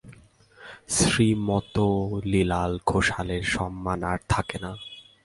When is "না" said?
4.61-4.71